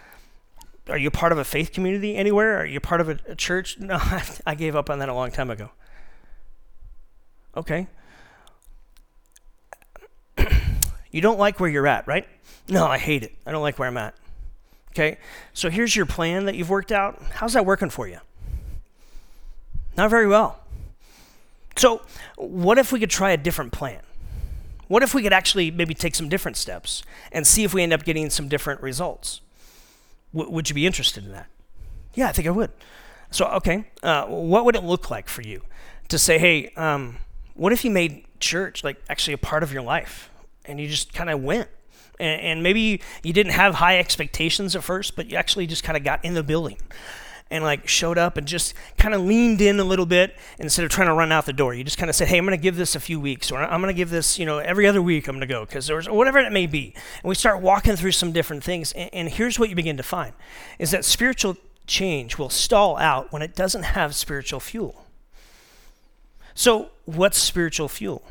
[0.88, 2.60] are you part of a faith community anywhere?
[2.60, 3.78] Are you part of a, a church?
[3.88, 3.98] No,
[4.46, 5.70] I gave up on that a long time ago.
[7.56, 7.86] Okay.
[11.10, 12.26] you don't like where you're at, right?
[12.68, 13.34] No, I hate it.
[13.46, 14.14] I don't like where I'm at.
[14.90, 15.18] Okay.
[15.54, 17.20] So here's your plan that you've worked out.
[17.32, 18.18] How's that working for you?
[19.96, 20.60] Not very well.
[21.76, 22.02] So,
[22.36, 24.00] what if we could try a different plan?
[24.88, 27.92] What if we could actually maybe take some different steps and see if we end
[27.92, 29.40] up getting some different results?
[30.34, 31.48] W- would you be interested in that?
[32.14, 32.70] Yeah, I think I would.
[33.30, 35.62] So, okay, uh, what would it look like for you
[36.08, 37.18] to say, hey, um,
[37.54, 40.30] what if you made church like actually a part of your life
[40.64, 41.68] and you just kind of went?
[42.18, 45.96] And, and maybe you didn't have high expectations at first, but you actually just kind
[45.96, 46.78] of got in the building
[47.50, 50.90] and like showed up and just kind of leaned in a little bit instead of
[50.90, 51.74] trying to run out the door.
[51.74, 53.58] You just kind of said, "Hey, I'm going to give this a few weeks, or
[53.58, 55.86] I'm going to give this, you know, every other week I'm going to go because
[55.86, 59.28] there's whatever it may be." And we start walking through some different things, and, and
[59.28, 60.34] here's what you begin to find:
[60.78, 61.56] is that spiritual
[61.86, 65.06] change will stall out when it doesn't have spiritual fuel.
[66.54, 68.22] So, what's spiritual fuel?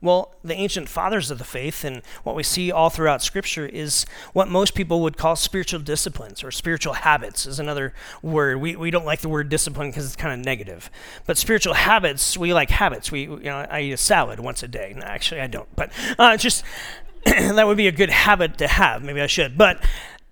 [0.00, 4.06] Well, the ancient fathers of the faith and what we see all throughout Scripture is
[4.32, 8.60] what most people would call spiritual disciplines or spiritual habits, is another word.
[8.60, 10.88] We, we don't like the word discipline because it's kind of negative.
[11.26, 13.10] But spiritual habits, we like habits.
[13.10, 14.94] We, you know, I eat a salad once a day.
[14.96, 15.68] No, actually, I don't.
[15.74, 16.62] But uh, just
[17.24, 19.02] that would be a good habit to have.
[19.02, 19.58] Maybe I should.
[19.58, 19.84] But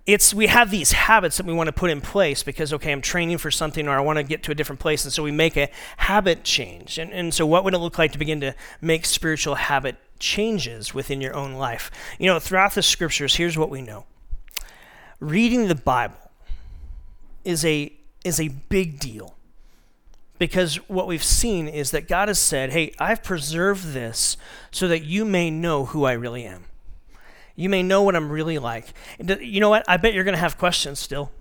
[0.07, 3.01] it's we have these habits that we want to put in place because okay i'm
[3.01, 5.33] training for something or i want to get to a different place and so we
[5.33, 6.99] make a habit change.
[6.99, 10.95] And, and so what would it look like to begin to make spiritual habit changes
[10.95, 11.91] within your own life?
[12.19, 14.07] You know throughout the scriptures here's what we know.
[15.21, 16.31] Reading the bible
[17.45, 17.93] is a
[18.25, 19.37] is a big deal
[20.39, 24.37] because what we've seen is that god has said hey i've preserved this
[24.71, 26.65] so that you may know who i really am
[27.57, 28.93] you may know what I'm really like.
[29.19, 29.85] Uh, you know what?
[29.89, 31.33] I bet you're going to have questions still.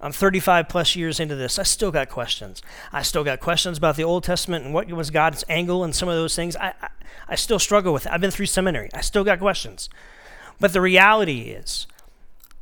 [0.00, 1.58] I'm 35 plus years into this.
[1.58, 2.62] I still got questions.
[2.92, 6.08] I still got questions about the Old Testament and what was God's angle and some
[6.08, 6.54] of those things.
[6.54, 6.88] I, I,
[7.30, 8.12] I still struggle with it.
[8.12, 8.90] I've been through seminary.
[8.94, 9.88] I still got questions.
[10.60, 11.88] But the reality is,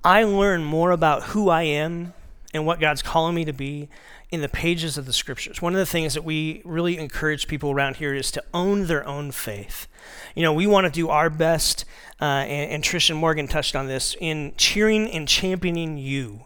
[0.02, 2.14] I learn more about who I am
[2.54, 3.88] and what God's calling me to be
[4.30, 5.62] in the pages of the scriptures.
[5.62, 9.06] One of the things that we really encourage people around here is to own their
[9.06, 9.86] own faith.
[10.34, 11.84] You know, we want to do our best
[12.20, 16.44] uh, and, and Trish and Morgan touched on this, in cheering and championing you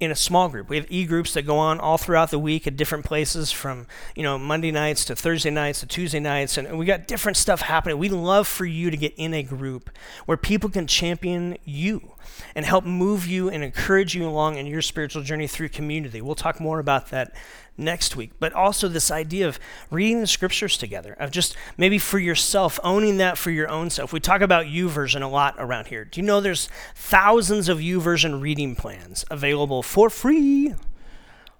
[0.00, 0.70] in a small group.
[0.70, 3.86] We have e-groups that go on all throughout the week at different places from,
[4.16, 7.60] you know, Monday nights to Thursday nights to Tuesday nights and we got different stuff
[7.60, 7.98] happening.
[7.98, 9.90] We love for you to get in a group
[10.24, 12.12] where people can champion you
[12.54, 16.22] and help move you and encourage you along in your spiritual journey through community.
[16.22, 17.34] We'll talk more about that
[17.80, 18.32] next week.
[18.38, 19.58] But also this idea of
[19.90, 24.12] reading the scriptures together, of just maybe for yourself, owning that for your own self.
[24.12, 26.04] We talk about YouVersion a lot around here.
[26.04, 30.74] Do you know there's thousands of YouVersion reading plans available for free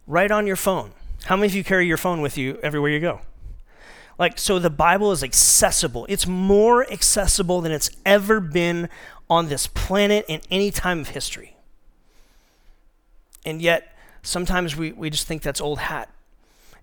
[0.06, 0.92] right on your phone?
[1.24, 3.20] How many of you carry your phone with you everywhere you go?
[4.18, 6.04] Like, so the Bible is accessible.
[6.11, 8.90] It's more accessible than it's ever been
[9.30, 11.56] on this planet in any time of history.
[13.46, 16.09] And yet, sometimes we, we just think that's old hat.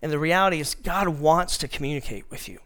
[0.02, 2.60] And the reality is, God wants to communicate with you.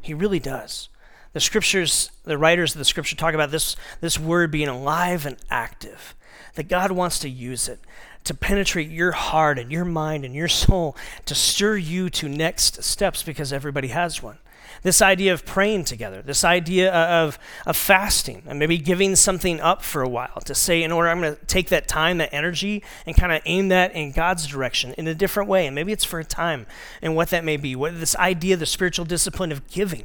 [0.00, 0.88] He really does.
[1.32, 5.36] The scriptures, the writers of the scripture talk about this, this word being alive and
[5.50, 6.14] active,
[6.54, 7.80] that God wants to use it
[8.24, 12.82] to penetrate your heart and your mind and your soul, to stir you to next
[12.82, 14.38] steps because everybody has one
[14.82, 19.82] this idea of praying together, this idea of, of fasting, and maybe giving something up
[19.82, 22.82] for a while to say, in order, I'm going to take that time, that energy,
[23.06, 25.66] and kind of aim that in God's direction in a different way.
[25.66, 26.66] And maybe it's for a time,
[27.02, 27.74] and what that may be.
[27.76, 30.04] What, this idea, the spiritual discipline of giving,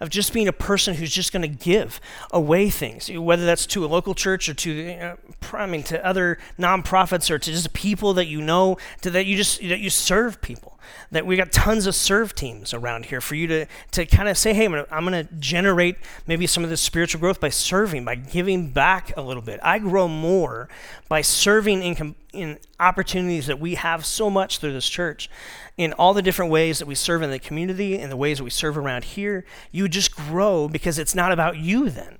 [0.00, 3.84] of just being a person who's just going to give away things, whether that's to
[3.84, 5.16] a local church or to, uh,
[5.52, 9.36] I mean, to other nonprofits or to just people that you know, to that you
[9.36, 10.73] just that you serve people
[11.10, 14.36] that we got tons of serve teams around here for you to, to kind of
[14.38, 18.14] say, hey, I'm going to generate maybe some of this spiritual growth by serving, by
[18.14, 19.60] giving back a little bit.
[19.62, 20.68] I grow more
[21.08, 25.30] by serving in, in opportunities that we have so much through this church.
[25.76, 28.44] In all the different ways that we serve in the community and the ways that
[28.44, 32.18] we serve around here, you just grow because it's not about you then.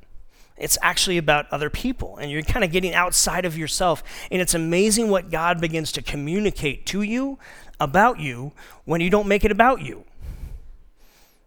[0.56, 4.04] It's actually about other people, and you're kind of getting outside of yourself.
[4.30, 7.40] And it's amazing what God begins to communicate to you
[7.80, 8.52] about you
[8.84, 10.04] when you don't make it about you.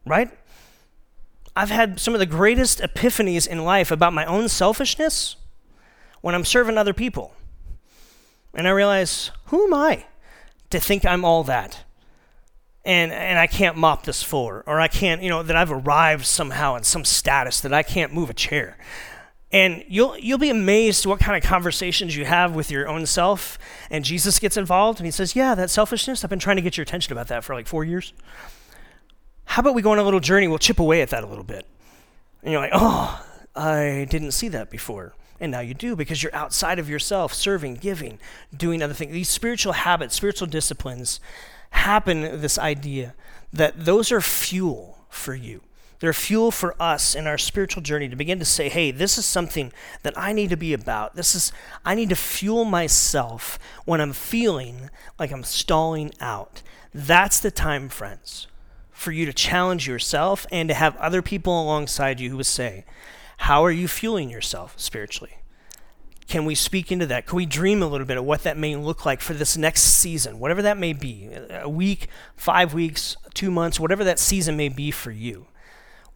[0.06, 0.30] Right?
[1.56, 5.36] I've had some of the greatest epiphanies in life about my own selfishness
[6.22, 7.34] when I'm serving other people.
[8.54, 10.06] And I realize, who am I
[10.70, 11.84] to think I'm all that?
[12.86, 16.26] And, and I can't mop this floor, or I can't, you know, that I've arrived
[16.26, 18.78] somehow in some status that I can't move a chair.
[19.52, 23.58] And you'll, you'll be amazed what kind of conversations you have with your own self.
[23.90, 26.76] And Jesus gets involved and he says, Yeah, that selfishness, I've been trying to get
[26.76, 28.14] your attention about that for like four years.
[29.46, 30.48] How about we go on a little journey?
[30.48, 31.66] We'll chip away at that a little bit.
[32.44, 35.14] And you're like, Oh, I didn't see that before.
[35.40, 38.20] And now you do because you're outside of yourself, serving, giving,
[38.56, 39.14] doing other things.
[39.14, 41.20] These spiritual habits, spiritual disciplines
[41.72, 43.14] happen this idea
[43.54, 45.62] that those are fuel for you.
[46.00, 49.26] They're fuel for us in our spiritual journey to begin to say, hey, this is
[49.26, 49.72] something
[50.04, 51.16] that I need to be about.
[51.16, 51.52] This is,
[51.84, 56.62] I need to fuel myself when I'm feeling like I'm stalling out.
[56.94, 58.48] That's the time, friends,
[58.92, 62.86] for you to challenge yourself and to have other people alongside you who would say,
[63.38, 65.38] how are you fueling yourself spiritually?
[66.28, 67.26] can we speak into that?
[67.26, 69.82] Can we dream a little bit of what that may look like for this next
[69.82, 74.68] season, whatever that may be a week, five weeks, two months, whatever that season may
[74.68, 75.48] be for you?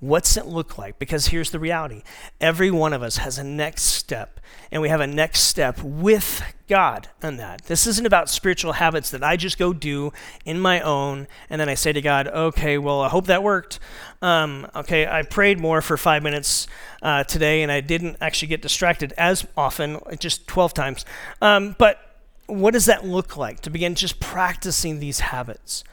[0.01, 0.97] What's it look like?
[0.97, 2.01] Because here's the reality
[2.41, 4.39] every one of us has a next step,
[4.71, 7.65] and we have a next step with God in that.
[7.65, 10.11] This isn't about spiritual habits that I just go do
[10.43, 13.77] in my own, and then I say to God, okay, well, I hope that worked.
[14.23, 16.65] Um, okay, I prayed more for five minutes
[17.03, 21.05] uh, today, and I didn't actually get distracted as often, just 12 times.
[21.43, 21.99] Um, but
[22.47, 25.83] what does that look like to begin just practicing these habits?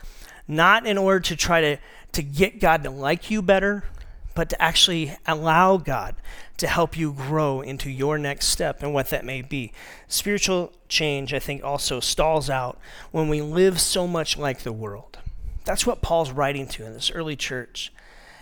[0.48, 1.76] Not in order to try to,
[2.12, 3.84] to get God to like you better,
[4.38, 6.14] but to actually allow God
[6.58, 9.72] to help you grow into your next step and what that may be.
[10.06, 12.78] Spiritual change, I think, also stalls out
[13.10, 15.18] when we live so much like the world.
[15.64, 17.92] That's what Paul's writing to in this early church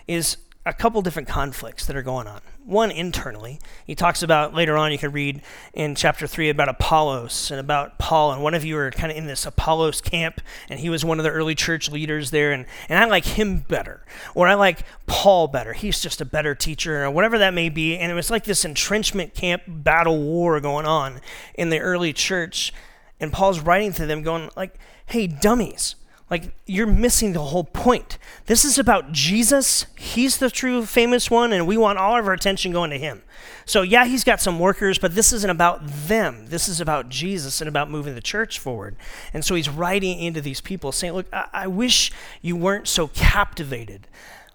[0.06, 2.42] is a couple different conflicts that are going on.
[2.66, 5.40] One internally, he talks about later on, you can read
[5.72, 8.33] in chapter 3 about Apollos and about Paul.
[8.33, 11.20] And one of you are kind of in this Apollos camp, and he was one
[11.20, 12.50] of the early church leaders there.
[12.50, 15.74] And, and I like him better, or I like Paul better.
[15.74, 17.96] He's just a better teacher, or whatever that may be.
[17.96, 21.20] And it was like this entrenchment camp battle war going on
[21.55, 22.72] in the early church.
[23.20, 24.74] And Paul's writing to them, going, like,
[25.07, 25.94] hey, dummies
[26.28, 28.18] like, you're missing the whole point.
[28.46, 29.86] This is about Jesus.
[29.96, 33.22] He's the true famous one, and we want all of our attention going to him.
[33.64, 36.46] So, yeah, he's got some workers, but this isn't about them.
[36.46, 38.96] This is about Jesus and about moving the church forward.
[39.32, 42.10] And so he's writing into these people saying, Look, I, I wish
[42.42, 44.08] you weren't so captivated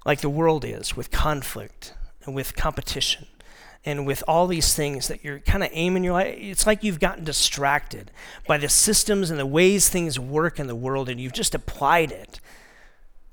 [0.05, 1.93] like the world is with conflict
[2.25, 3.27] and with competition
[3.83, 6.99] and with all these things that you're kind of aiming your life, it's like you've
[6.99, 8.11] gotten distracted
[8.47, 12.11] by the systems and the ways things work in the world, and you've just applied
[12.11, 12.39] it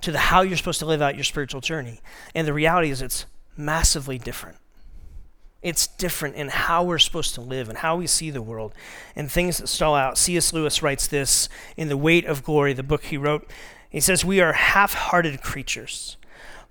[0.00, 2.00] to the how you're supposed to live out your spiritual journey.
[2.34, 4.56] And the reality is, it's massively different.
[5.60, 8.74] It's different in how we're supposed to live and how we see the world
[9.16, 10.16] and things that stall out.
[10.16, 10.52] C.S.
[10.52, 13.50] Lewis writes this in The Weight of Glory, the book he wrote.
[13.90, 16.16] He says, We are half hearted creatures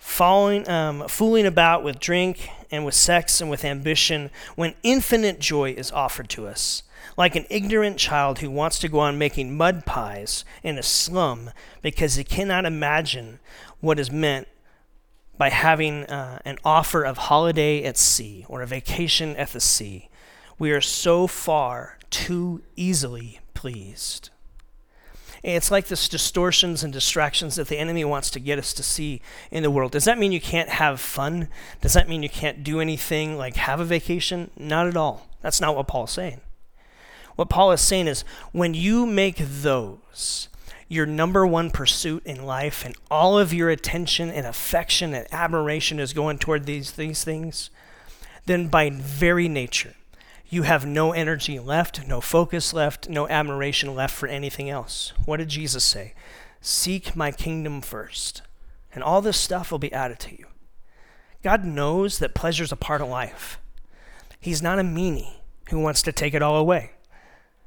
[0.08, 5.72] falling, um, fooling about with drink and with sex and with ambition when infinite joy
[5.72, 6.82] is offered to us.
[7.18, 11.52] Like an ignorant child who wants to go on making mud pies in a slum
[11.82, 13.40] because he cannot imagine
[13.82, 14.48] what is meant
[15.38, 20.10] by having uh, an offer of holiday at sea or a vacation at the sea.
[20.58, 24.30] We are so far too easily pleased.
[25.44, 29.22] It's like this distortions and distractions that the enemy wants to get us to see
[29.52, 29.92] in the world.
[29.92, 31.48] Does that mean you can't have fun?
[31.82, 34.52] Does that mean you can't do anything like have a vacation?
[34.58, 35.28] Not at all.
[35.42, 36.42] That's not what Paul's saying.
[37.36, 40.50] What Paul is saying is when you make those
[40.88, 46.00] your number one pursuit in life and all of your attention and affection and admiration
[46.00, 47.70] is going toward these, these things,
[48.46, 49.94] then by very nature,
[50.50, 55.14] you have no energy left, no focus left, no admiration left for anything else.
[55.26, 56.14] What did Jesus say?
[56.62, 58.42] Seek my kingdom first,
[58.94, 60.46] and all this stuff will be added to you.
[61.44, 63.60] God knows that pleasure is a part of life.
[64.40, 65.36] He's not a meanie
[65.70, 66.92] who wants to take it all away.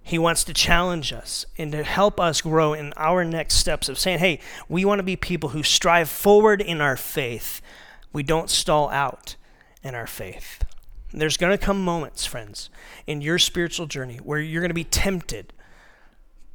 [0.02, 3.98] He wants to challenge us and to help us grow in our next steps of
[3.98, 7.60] saying, hey, we want to be people who strive forward in our faith.
[8.12, 9.36] We don't stall out
[9.82, 10.64] in our faith.
[11.12, 12.70] There's going to come moments, friends,
[13.07, 15.53] in your spiritual journey where you're going to be tempted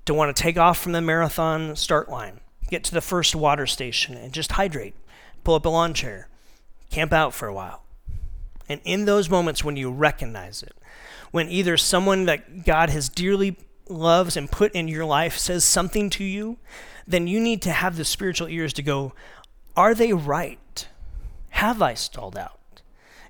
[0.06, 2.40] to want to take off from the marathon start line,
[2.70, 4.96] get to the first water station, and just hydrate,
[5.44, 6.30] pull up a lawn chair,
[6.90, 7.84] camp out for a while.
[8.70, 10.76] And in those moments when you recognize it,
[11.32, 13.58] when either someone that God has dearly
[13.90, 16.58] loves and put in your life says something to you,
[17.06, 19.14] then you need to have the spiritual ears to go,
[19.76, 20.88] Are they right?
[21.50, 22.60] Have I stalled out?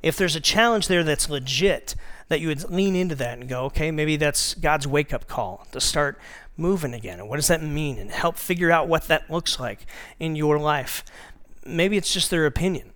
[0.01, 1.95] If there's a challenge there that's legit,
[2.27, 5.67] that you would lean into that and go, okay, maybe that's God's wake up call
[5.71, 6.19] to start
[6.58, 7.19] moving again.
[7.19, 7.97] And what does that mean?
[7.97, 9.86] And help figure out what that looks like
[10.19, 11.03] in your life.
[11.65, 12.91] Maybe it's just their opinion.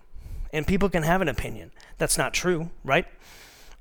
[0.51, 1.71] And people can have an opinion.
[1.97, 3.05] That's not true, right?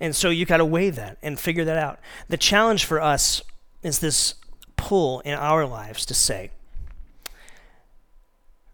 [0.01, 1.99] And so you've got to weigh that and figure that out.
[2.29, 3.43] The challenge for us
[3.83, 4.35] is this
[4.77, 6.51] pull in our lives to say,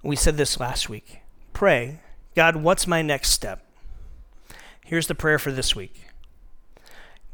[0.02, 1.20] we said this last week
[1.52, 2.00] pray,
[2.35, 3.64] God, what's my next step?
[4.85, 6.09] Here's the prayer for this week.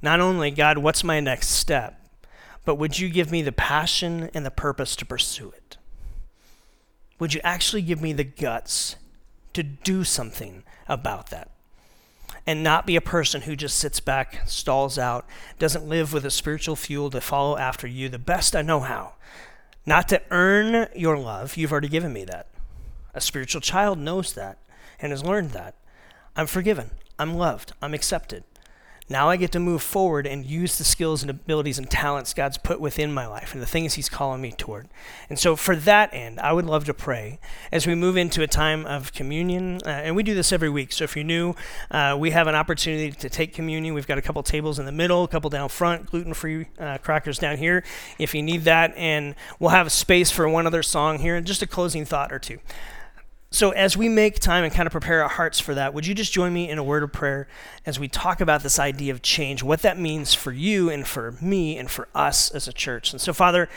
[0.01, 2.01] Not only, God, what's my next step,
[2.65, 5.77] but would you give me the passion and the purpose to pursue it?
[7.19, 8.95] Would you actually give me the guts
[9.53, 11.51] to do something about that?
[12.47, 15.27] And not be a person who just sits back, stalls out,
[15.59, 19.15] doesn't live with a spiritual fuel to follow after you the best I know how.
[19.85, 22.47] Not to earn your love, you've already given me that.
[23.13, 24.59] A spiritual child knows that
[25.01, 25.75] and has learned that.
[26.37, 26.93] I'm forgiven.
[27.21, 27.75] I'm loved.
[27.83, 28.45] I'm accepted.
[29.11, 32.57] Now I get to move forward and use the skills and abilities and talents God's
[32.57, 34.89] put within my life and the things He's calling me toward.
[35.29, 37.41] And so, for that end, I would love to pray
[37.73, 39.81] as we move into a time of communion.
[39.85, 40.93] Uh, and we do this every week.
[40.93, 41.57] So, if you're new,
[41.91, 43.95] uh, we have an opportunity to take communion.
[43.95, 46.99] We've got a couple tables in the middle, a couple down front, gluten free uh,
[46.99, 47.83] crackers down here
[48.19, 48.95] if you need that.
[48.97, 52.39] And we'll have space for one other song here and just a closing thought or
[52.39, 52.61] two.
[53.53, 56.15] So, as we make time and kind of prepare our hearts for that, would you
[56.15, 57.49] just join me in a word of prayer
[57.85, 61.33] as we talk about this idea of change, what that means for you and for
[61.41, 63.11] me and for us as a church?
[63.11, 63.69] And so, Father,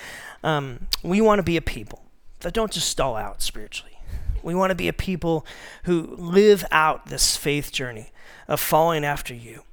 [0.43, 2.03] um, we want to be a people
[2.41, 3.97] that don't just stall out spiritually.
[4.43, 5.43] We want to be a people
[5.85, 8.11] who live out this faith journey
[8.47, 9.63] of following after you.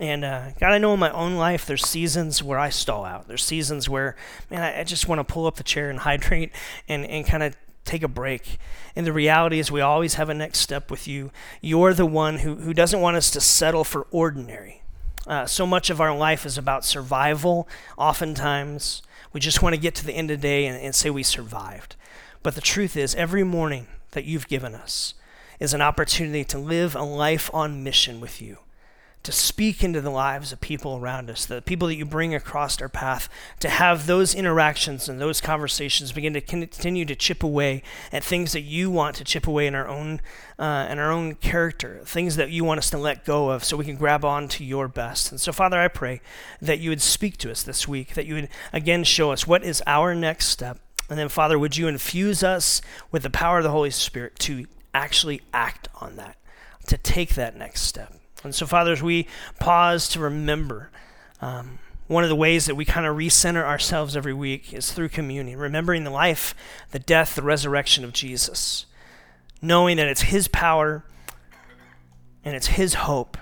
[0.00, 3.28] And uh, God, I know in my own life, there's seasons where I stall out.
[3.28, 4.16] There's seasons where,
[4.50, 6.50] man, I, I just want to pull up the chair and hydrate
[6.88, 7.56] and, and kind of
[7.88, 8.58] take a break.
[8.94, 11.30] And the reality is, we always have a next step with you.
[11.60, 14.82] You're the one who, who doesn't want us to settle for ordinary.
[15.26, 19.02] Uh, so much of our life is about survival, oftentimes.
[19.32, 21.22] We just want to get to the end of the day and, and say we
[21.22, 21.96] survived.
[22.42, 25.14] But the truth is, every morning that you've given us
[25.60, 28.58] is an opportunity to live a life on mission with you
[29.22, 32.80] to speak into the lives of people around us, the people that you bring across
[32.80, 33.28] our path,
[33.60, 38.52] to have those interactions and those conversations begin to continue to chip away at things
[38.52, 40.20] that you want to chip away in our own
[40.58, 43.76] uh, in our own character, things that you want us to let go of, so
[43.76, 45.30] we can grab on to your best.
[45.30, 46.20] And so, Father, I pray
[46.60, 49.62] that you would speak to us this week, that you would again show us what
[49.62, 53.64] is our next step, and then, Father, would you infuse us with the power of
[53.64, 56.36] the Holy Spirit to actually act on that,
[56.86, 58.17] to take that next step.
[58.44, 59.26] And so, fathers, we
[59.58, 60.90] pause to remember.
[61.40, 61.78] Um,
[62.08, 65.58] one of the ways that we kind of recenter ourselves every week is through communion,
[65.58, 66.54] remembering the life,
[66.90, 68.86] the death, the resurrection of Jesus,
[69.60, 71.04] knowing that it's His power
[72.44, 73.36] and it's His hope,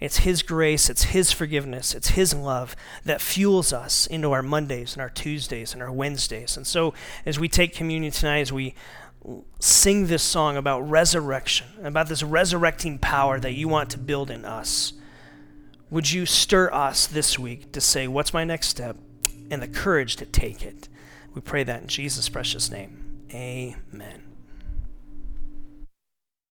[0.00, 4.94] it's His grace, it's His forgiveness, it's His love that fuels us into our Mondays
[4.94, 6.56] and our Tuesdays and our Wednesdays.
[6.56, 6.94] And so,
[7.26, 8.74] as we take communion tonight, as we
[9.60, 14.44] sing this song about resurrection, about this resurrecting power that you want to build in
[14.44, 14.92] us,
[15.90, 18.96] would you stir us this week to say, What's my next step?
[19.50, 20.88] and the courage to take it?
[21.34, 23.24] We pray that in Jesus' precious name.
[23.32, 24.31] Amen.